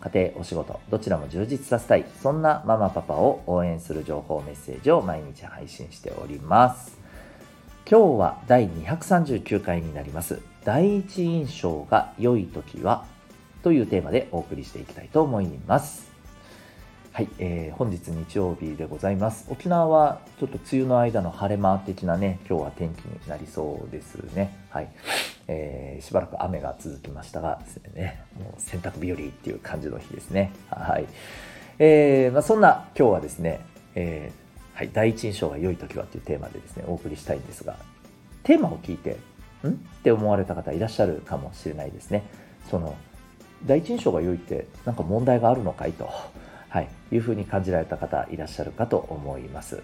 [0.00, 6.98] 家庭、お仕事、どちらも充実させたい、そんなママパパを応援する情報メッセージを毎日配信しております。
[7.90, 10.40] 今日は第239回になります。
[10.64, 13.04] 第一印象が良い時は？
[13.62, 16.05] というテーマでお送りしていきたいと思います。
[17.16, 19.46] はい、えー、本日日曜日でございます。
[19.48, 24.54] 沖縄はちょっと梅雨の間の晴れ間的なね、今日は天気になりそうですね。
[24.68, 24.90] はい。
[25.48, 27.62] えー、しばらく雨が続きましたが、
[27.94, 30.52] ね、もう洗濯日和っていう感じの日ですね。
[30.68, 31.06] はい。
[31.78, 33.60] えー、まあ、そんな今日はですね、
[33.94, 37.76] えー、はい、第一印象が良い時はというテーマでですね、お送りしたいんですが、
[38.42, 39.16] テーマを聞いて、
[39.64, 39.68] ん？
[39.68, 42.24] って思われた方いらっしゃるかもしれないですね。
[42.70, 42.94] その、
[43.64, 46.10] 第一印象が良いって何か問題があるのかいと。
[46.76, 49.82] はい、いうふうに感じられた方いらっしゃるかと思います。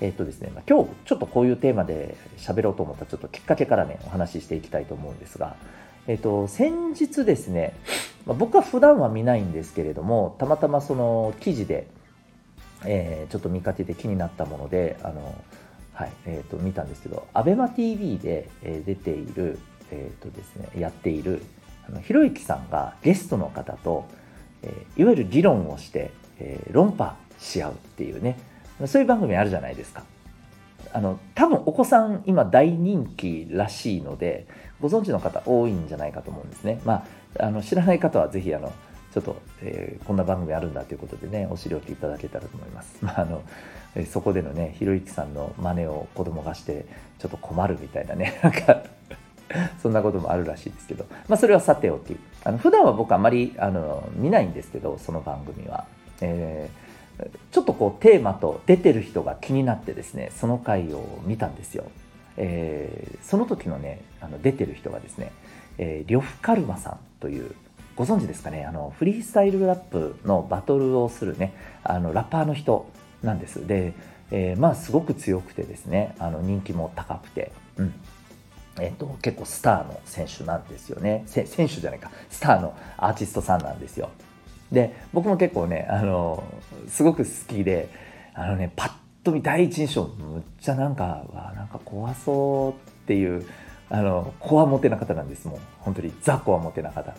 [0.00, 5.56] えっ、とですね、ま、今日ちょっとこういうテーマで喋ろうと思ったちょっときっかけからね、お話ししていきたいと思うんですが、
[6.06, 7.74] えっ、と、先日ですね、
[8.24, 11.88] まあ、僕は普段は見ないんですけれども、たまたまその記事で、
[12.84, 15.34] えー、ちょっと見かけて気になったもので、あの、
[15.92, 18.48] はい、えっ、と、見たんですけど、ABEMATV で、
[18.86, 19.58] 出ている、
[19.90, 21.42] えっ、とですね、やっている、
[21.88, 24.04] あのひろゆきさんがゲストの方と、
[24.62, 28.38] えいわゆる議論をして、え論破し合うっていうね。
[28.86, 30.04] そういう番組あるじゃないですか。
[30.92, 34.46] あの多分お子さん今大人気らしいので
[34.80, 36.80] ご存知の方多いんじゃないかと思うんですね。
[36.84, 37.04] ま
[37.38, 38.72] ああの知らない方はぜひあの
[39.12, 43.42] ちょっと、えー、こんな番組あるんだということでねお知りおきいただけたらと思います、 まあ、あの
[44.10, 46.86] そこでのねひろゆきさんの真似を子供がして
[47.18, 48.82] ちょっと困るみたいなね なんか
[49.82, 52.16] そんなこともあるらしいですけど、まあ、それはさておき。
[52.44, 55.86] あの普段は僕あまりあの見ないんですけどその番組は、
[56.20, 61.84] えー、ちょっとこうテーマと出てる人が気になってですねその回を見たんですよ、
[62.36, 65.32] えー、その時のねあの出てる人がですね、
[65.78, 67.54] えー、呂布カルマさんという
[67.96, 72.88] ご存知ですかねあのフリースタイルラップのバトルをするねあのラッパーの人
[73.22, 73.66] なんです。
[73.66, 73.92] で、
[74.30, 77.94] えー、まあすごく強くてですねあの人気も高くて、うん。
[78.80, 81.24] えーと、結構スターの選手なんですよね。
[81.26, 82.12] 選手じゃないか。
[82.30, 84.10] スターのアーティストさんなんですよ。
[84.72, 86.42] で僕も結構ねあの
[86.88, 87.88] すごく好きで
[88.34, 88.90] あのねパッ
[89.24, 92.74] と見第一印象むっちゃなんかわなんか怖そうっ
[93.06, 93.46] ていう
[93.90, 95.58] あのこわもてな方なんですもう。
[95.78, 97.14] 本当にザこわもてな方。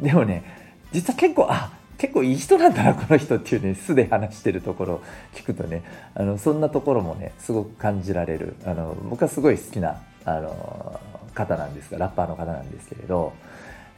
[0.00, 0.44] でもね
[0.92, 5.02] 実は結構あ結構いい人なんだなこの人っていうね素で話してるところを
[5.34, 5.82] 聞くとね
[6.14, 8.56] あのそんなところもねすごく感じられる。
[8.64, 11.00] あの僕はすごい好きなあの
[11.34, 13.32] 方なんですがラッパーの方なんですけれど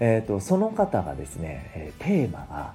[0.00, 2.74] えーと、その方がですね、えー、テーマが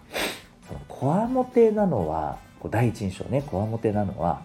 [0.67, 4.41] そのこわもてなのはこう第一印象ねこわもてなのは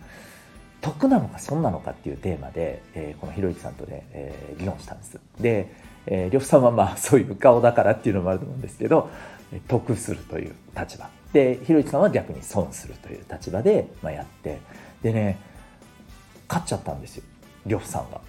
[0.81, 5.19] 得なのか損なのかっていうテーマで、えー、このひろゆきさんとね、えー、議論したんです。
[5.41, 5.73] で、
[6.07, 9.09] えー、呂布さんはまあ そういう顔だからっていうのもあると思うんですけど
[9.69, 11.09] 得するという立場。
[11.33, 14.59] でひろゆきさんは逆に損するという立場で、まあ、やって。
[15.03, 15.39] でね
[16.49, 17.25] 勝っちゃったんですよ
[17.67, 18.21] 呂布さんが。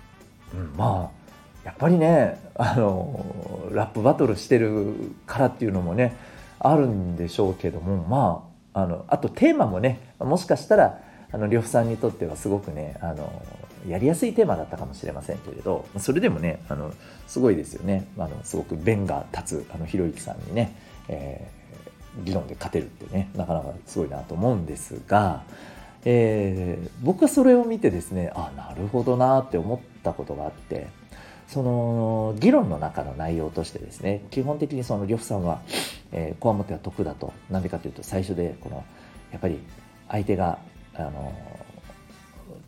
[0.54, 1.25] うん、まあ
[1.66, 4.94] やっぱりねあのラップバトルしてる
[5.26, 6.16] からっていうのもね
[6.60, 13.42] あるんでしょうけどもまああのあとテーマもねもしかしたらあの呂布さんにとってはすごくねあの
[13.88, 16.94] やりやすいテーマだったかもしれませんけれどそれでもねあの
[17.28, 20.76] すごいですよねあのすごく弁が立つあのひろゆきさんにね、
[21.08, 25.44] えー、議論で勝てるってねなかなかすごいなと思うんですが、
[26.04, 31.05] えー、僕はそれを見てですねあなるほどなって思ったことがあって。
[31.48, 35.62] その議論の中の内容としてですね基本的にその呂布さんは
[36.40, 37.34] こわもては得だと。
[37.50, 38.84] なんでかというと最初でこの
[39.32, 39.60] やっぱり
[40.10, 40.60] 相手が
[40.96, 41.34] あの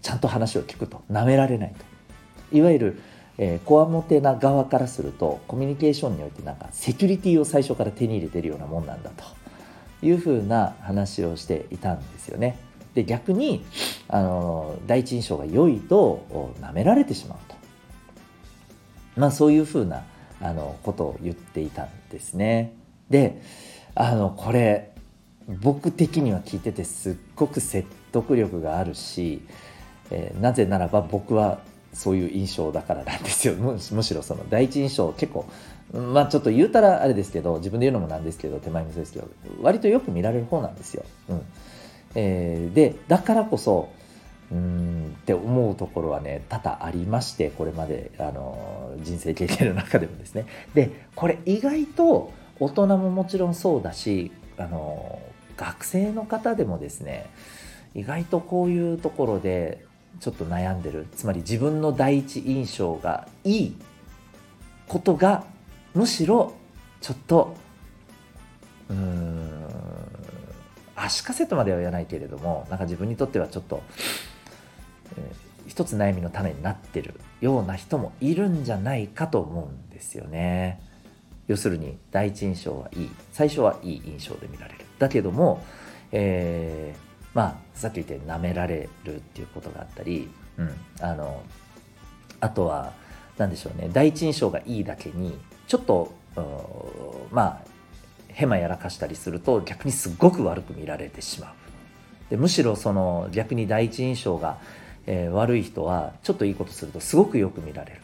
[0.02, 1.02] ちゃんと話を聞くと。
[1.10, 1.74] なめられない
[2.52, 2.58] と。
[2.58, 3.02] いわゆる
[3.66, 9.24] こわもてな側からするとコミュニケーションにおいてなんかセキュリティを最初から手に入れてるようなもんなんだと。
[10.04, 12.60] いうふうな話をしていたんですよね。
[12.94, 13.66] で逆に
[14.08, 17.57] あの第一印象が良いとなめられてしまうと。
[19.18, 20.04] まあ、そういうふうな
[20.42, 22.74] あのことを言っていたんですね。
[23.10, 23.42] で
[23.96, 24.92] あのこれ
[25.48, 29.42] 僕的には聞いててすっごく説得力があるし、
[30.12, 31.60] えー、なぜならば僕は
[31.94, 35.46] そういう印象だからなんですよ むしろその第一印象結構
[35.94, 39.28] まあちょっと言うたらあれですけど自分で言うのもなんですけど手前味噌ですけど
[39.62, 41.04] 割とよく見られる方なんですよ。
[41.30, 41.42] うん
[42.16, 43.90] えー、でだからこそ
[44.52, 50.46] うんって思うところはね多々ありましてこれまであの人生経験の中でもですね。
[50.74, 55.20] でこれ意外と大人ももちろんそうだしあの
[55.58, 57.30] 学生の方でもですね
[57.94, 59.84] 意外とこういうところで
[60.20, 61.08] ちょっと悩んでる。
[61.16, 63.76] つまり自分の第一印象がいい
[64.88, 65.44] ことが
[65.94, 66.54] むしろ
[67.02, 67.56] ちょっと
[68.90, 69.68] うん
[70.96, 73.84] 足かせとまでは言わないけれどもなんか自分にとってはちょっと、
[75.68, 80.82] 一つ悩みの種になってるような人もいるんじゃないかと思うんですよね。
[81.48, 84.80] 要するに第一印象はいい最初はいい印象で見られる。
[85.00, 85.64] だけども、
[86.12, 91.44] えー、まあさっき言ったように舐められるっていうことがあったり、うん、あの
[92.40, 92.94] あとは
[93.38, 93.90] 何でしょうね。
[93.94, 95.38] 第一印象がいいだけに
[95.68, 96.14] ちょっと
[97.32, 97.78] まあ
[98.30, 101.52] ヘマやらかしたりすると逆にすごく悪く見られてしまう。
[102.30, 104.60] でむしろその逆に第一印象が、
[105.08, 108.02] えー、悪い人はちょっといいことするとすごくよく見られる。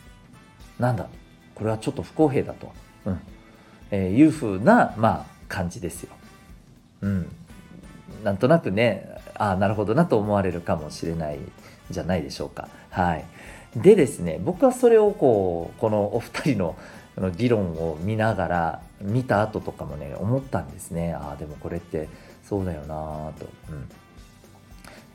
[0.79, 1.07] なんだ？
[1.53, 2.71] これはちょっと不公平だと、
[3.05, 3.19] うん。
[3.91, 6.09] えー、いうふうな、まあ、感じですよ。
[7.01, 7.27] うん、
[8.23, 11.39] なんとなくねああなるほどなと思われるかもしれない
[11.91, 12.69] じゃないでしょうか。
[12.89, 13.25] はい、
[13.75, 16.75] でですね僕はそれをこうこのお二人の
[17.17, 21.13] の議論を見ながら見た後とかもね思ったんですね。
[21.13, 22.09] ああでもこれって
[22.43, 23.89] そうだよなと、うん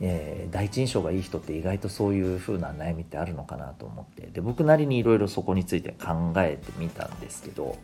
[0.00, 4.29] えー、第一印象がいい人って意外とそういう風な悩みってあるのかなと思って。
[4.29, 7.77] で僕なりにいろいろそこについて考えてみたんですけど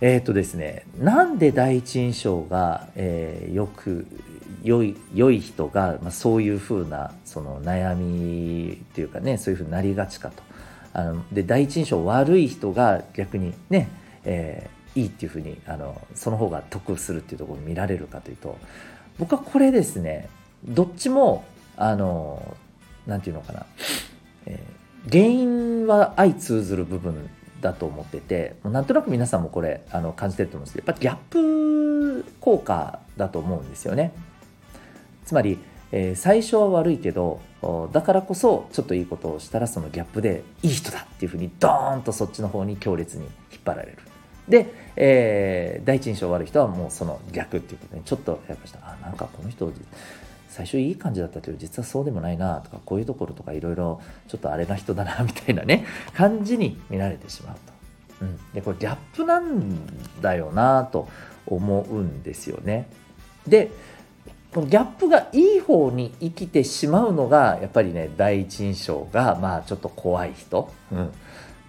[0.00, 4.06] えっ、とですねなんで第一印象が、えー、よく
[4.62, 10.42] 良い良い人が、まあ、そういう風なその悩みっていうかねそういう風になりがちかと。
[10.94, 13.88] あので第一印象悪い人が逆にね、
[14.24, 18.58] えー、いいっていうふうにあのその方が得するっていうところを見られるかというと
[19.18, 20.28] 僕はこれですね
[20.64, 21.44] どっちも
[21.76, 22.56] あの
[23.06, 23.66] なんていうのかな、
[24.46, 27.28] えー、原因は相通ずる部分
[27.60, 31.16] だと思っててもうなんとなく皆さんもこれあの感じてると思うんですけどやっぱギャッ
[32.24, 34.12] プ効果だと思うんですよね。
[35.24, 35.58] つまり
[35.90, 37.40] えー、最初は悪いけど
[37.92, 43.98] だからこそちょっといいことをしたらそのギャップでいい人だっていうふうにドーンとそっちの方に強烈に引っ張られる。
[44.48, 49.70] で、えー、第一印象悪い人はもうその逆っていうことで、ちょっとやっぱしたあなんかこの人
[50.48, 57.78] 最初いい感じだったけど実はそうでもないなとかこういうところとかいろいろちょっとあれな人だなみたいなね 感じに見られてしまうと。
[58.20, 59.78] うん、でこれギャップなん
[60.20, 61.08] だよなと
[61.46, 62.88] 思うんですよね。
[63.46, 63.70] で
[64.52, 71.10] このギャップがいい方に生きてしまうのがやっぱりね第一印象がまあちょっと怖い人、うん、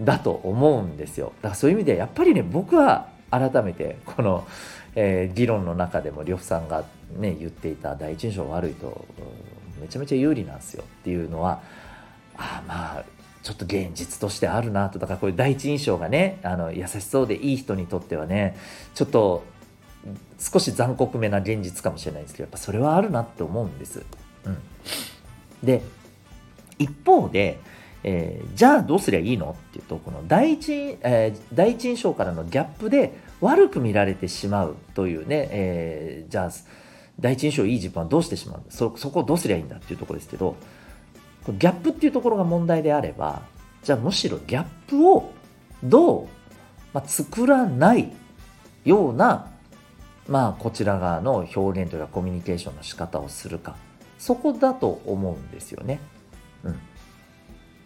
[0.01, 4.47] だと思うんですよだからそういう意味でやっぱりね僕は改めてこの、
[4.95, 6.83] えー、議論の中でも呂布さんが
[7.17, 9.06] ね言っていた第一印象悪いと、
[9.81, 10.83] めちゃめちゃ有利なんですよ。
[10.83, 11.61] っていうのは
[12.38, 13.03] あまあ
[13.44, 15.00] ちょっと現実としてあるなと。
[15.00, 18.57] だからこういう第一印象がねあの優しそうでいい人にとってはね
[18.94, 19.44] ちょっと
[20.38, 24.03] 少し残酷めな現実かもしれないですけどやっぱそれはあるなって思うんです。
[24.45, 24.57] うん、
[25.63, 25.81] で
[26.77, 27.59] 一方で、
[28.03, 36.51] えー、じゃあどうすりゃいいのっていうとこの第一,、えー、第一印象からのギャップで悪く見られてしまうというね、えー、じゃあ
[37.19, 40.56] 第一印象いい自分はどうしてしまうそそこをどうすりゃいいんだっていうところですけど
[41.47, 43.42] ギャップっていうところが問題であれば
[43.83, 45.31] じゃあむしろギャップを
[45.83, 46.28] どう、
[46.94, 48.11] まあ、作らない
[48.85, 49.47] ような
[50.28, 53.76] まあこちら側の表現というかコミュニケーションの仕方をするか
[54.18, 55.99] そこだと思うんですよね。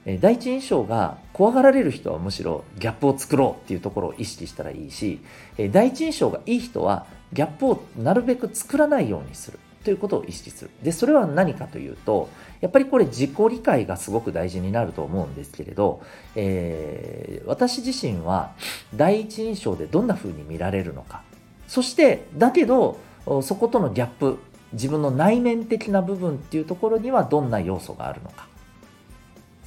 [0.06, 5.20] え第一印象が怖がられる人はむしろギャップを作ろうっていうところを意識したらいいし、
[5.58, 9.60] え第一印象がいい人はギャップをなるべく作らないようにする。
[9.84, 10.72] ということを意識する。
[10.82, 12.30] で、それは何かというと、
[12.62, 16.02] やっぱりこれ自己理解がすごく大事になると思うんですけれど、
[16.36, 18.54] えー、私自身は
[18.96, 21.22] 第一印象でどんな風に見られるのか。
[21.68, 22.98] そしてだけど
[23.42, 24.38] そことのギャップ
[24.74, 28.53] 自分の内面的な部分っていうところにはどんな要素があるのか。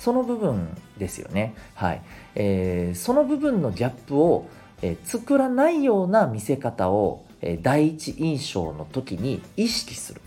[0.06, 1.56] その部分ですよね。
[1.75, 2.02] はい、
[2.36, 4.46] えー、その部分のギャップを、
[4.80, 10.20] えー、作らないような見せ方を、えー、第一印象の時に意識する。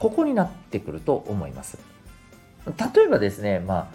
[0.00, 1.78] ここになってくると思います。
[2.66, 3.88] 例えばですねまあ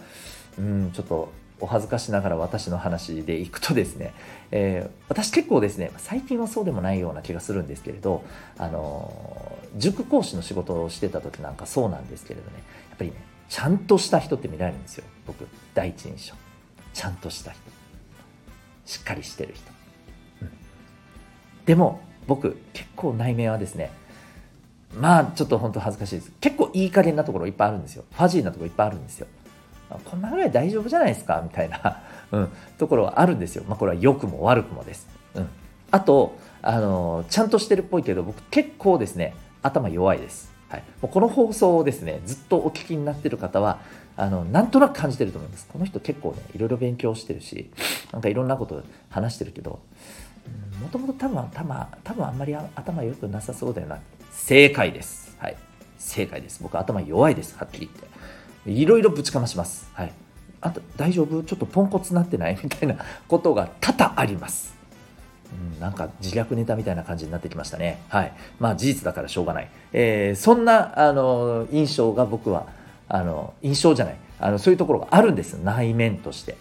[0.58, 4.14] うんちょっとお恥ずかしながら私の話でいくとですね、
[4.52, 8.24] えー、私結構ですね最近はそうでもないような気がするんですけれど
[8.56, 12.56] あの塾講師の仕事をしてた時なんかそうなんですけれどね。
[12.88, 15.04] やっぱりねちゃんとした人って見られるんですよ。
[15.26, 16.34] 僕第一印象。
[16.94, 17.60] ちゃんとした人。
[18.86, 19.70] しっかりしてる人、
[20.40, 20.50] うん、
[21.66, 23.90] でも僕結構内面はですね
[24.98, 26.32] まあちょっと本当恥ずかしいです。
[26.40, 28.04] 結構いい加減なところいっぱいあるんですよ。
[28.10, 29.26] ファジーなところいっぱいあるんですよ。
[30.06, 31.40] こんなぐらい大丈夫じゃないですか？
[31.42, 33.64] みたいな、 うん、ところはあるんですよ。
[33.68, 35.48] まあこれは良くも悪くもです、うん、
[35.90, 40.50] あとあのちゃんとしてるっぽいけど僕結構ですね頭弱いです。
[40.72, 43.80] はい、もうこの放送をですねずっとお聞きになってる方は
[44.16, 45.68] あのなんとなく感じてると思います。
[45.70, 47.70] この人結構ねいろいろ勉強してるし
[48.10, 49.80] なんかいろんなこと話してるけど
[50.80, 53.98] もともと多分多分多分あんまり頭良くなさそうだよな。
[54.30, 55.36] 正解です。
[55.38, 55.56] はい。
[55.98, 56.62] 正解です。
[56.62, 58.08] 僕頭弱いですはっきり言っ
[58.64, 58.70] て。
[58.70, 59.90] いろいろぶちかまします。
[59.92, 60.12] はい。
[60.62, 61.42] あと大丈夫？
[61.42, 62.58] ちょっとポンコツなってない？
[62.62, 62.96] みたいな
[63.28, 64.71] ことが多々あります。
[65.74, 68.02] うん、なんか自虐ネタみたいな感じになってきましたね。
[68.08, 68.32] はい。
[68.58, 69.68] まあ事実だからしょうがない。
[69.92, 72.66] えー、そんな、あの、印象が僕は、
[73.08, 74.16] あの、印象じゃない。
[74.38, 75.54] あの、そういうところがあるんです。
[75.54, 76.56] 内面として。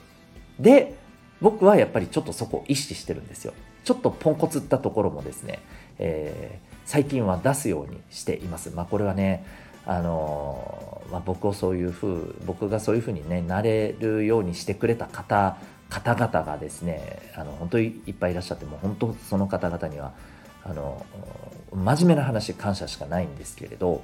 [0.60, 0.96] で、
[1.42, 3.54] 僕はやっぱりちょっとそこを意識してるんですよ。
[3.84, 5.60] ちょっとポンコツったところもですね、
[5.98, 8.72] えー、最近は出すようにしています。
[8.76, 9.44] まあこれはね、
[9.86, 15.58] あのまあ、僕をそういうふう僕がそういうふうにねなれるようにしてくれた方
[15.92, 20.14] 方々がですねあの本当にいっぱいいらっしゃっても本当その方々には
[20.64, 21.06] あの
[21.74, 24.02] 真面目な話感謝しかないんですけれど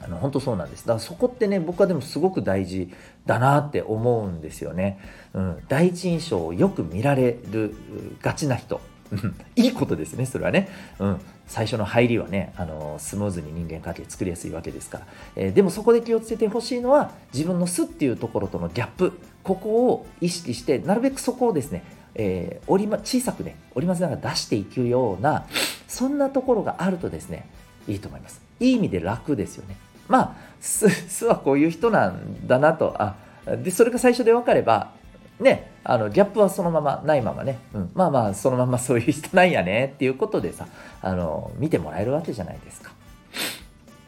[0.00, 0.82] あの本当そうなんです。
[0.86, 2.92] だからそこってね僕はでもすごく大事
[3.26, 4.98] だなって思うんですよね、
[5.32, 7.74] うん、第一印象をよく見られる
[8.20, 8.80] がちな人。
[9.56, 10.68] いいことですね、それはね。
[10.98, 11.20] うん。
[11.46, 15.06] 最初の入りはね、あのスムーズに人間関係作りやすいわけですから。
[15.36, 25.46] えー、でもそこで気をつけてほしいのは、自分の素っていうところとのギャップ、ここを意識して、なるべくそこをですね、えー、折りま、小さくね、織り交ぜながら出していくような、
[25.88, 27.46] そんなところがあるとですね、
[27.88, 28.40] いいと思います。
[28.60, 29.76] いい意味で楽ですよね。
[30.08, 33.16] まあ、素はこういう人なんだなと、あ、
[33.62, 34.92] で、それが最初で分かれば、
[35.40, 40.68] ね、あのギャップはそのままないままね、うん、まあまあそのままそういう人なんやねっていうことでさ
[41.00, 42.92] あの見てもらえるわけじゃないですか。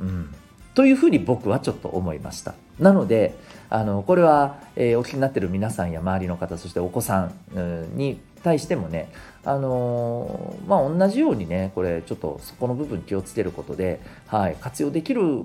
[0.01, 0.35] うん、
[0.75, 2.55] というふうに僕はちょっと思いました。
[2.79, 3.37] なので
[3.71, 9.11] あのこれは、えー、お気になってる皆さんや周りの方そしてお子さん、う、に対してもね、
[9.45, 15.45] あのー、まあ、同じようにねこれちょっとそこの部分気をつけることで、はい、活用できる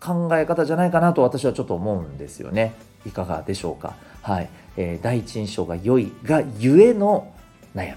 [0.00, 2.74] 考え方じゃないかなと私はちょっと思うんですよね。
[3.06, 3.94] いかがでしょうか。
[4.22, 4.48] はい。
[4.76, 7.32] えー、第一印象が良いがゆえの
[7.74, 7.96] 悩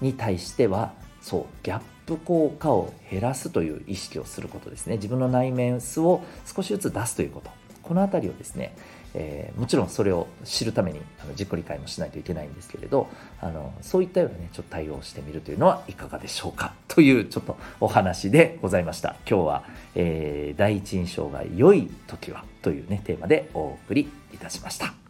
[0.00, 4.96] みに対しては、そう、ギャップ効果を減らすという意識をすることですね。
[4.96, 7.50] 自分の内面素を少しずつ出すということ。
[7.82, 8.74] この辺りをですね、
[9.14, 13.08] えー、もちろんそれを知るためにあの自己理解もしないといけないんですけれど
[13.40, 19.64] あのそういったようなねちょっと対応してみるというのはいかがでしょうかというちょっとお話でございました今日は、
[19.94, 25.05] えー、第一印象が良い時はというねテーマでお送りいたしました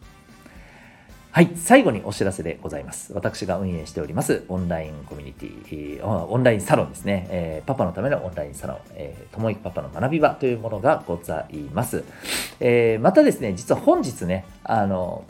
[1.31, 1.51] はい。
[1.55, 3.13] 最後にお知らせでございます。
[3.13, 7.27] 私が運営しております、オンラインコミュニティ、オンラインサロンですね。
[7.29, 12.03] えー、パパのためのオンラインサロン、えー、ともいくパパの学び場というものがございます。
[12.59, 15.25] えー、またですね、実は本日ね、あの、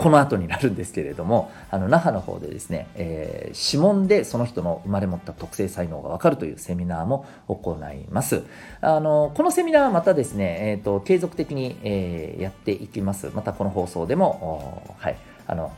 [0.00, 8.42] この後になるんですけれども、あの、那覇の方でですね、えー、指紋でその人の生まれ持った特性才能がわかるというセミナーも行います。
[8.80, 13.30] あの、このセミナーはまたですね、えっ、ー、と、継続的に、えー、やっていきます。
[13.34, 15.70] またこの放送でも、はい、あの、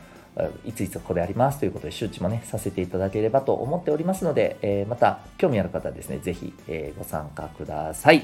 [0.63, 8.23] いついつここでありますということで周知もね、させていただければと思っておりますので、えー、また興味ある方はですね、ぜひ、えー、ご参加ください。